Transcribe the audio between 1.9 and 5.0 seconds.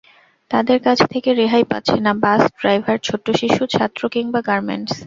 না—বাস driver, ছোট্ট শিশু, ছাত্র কিংবা গার্মেন্টস।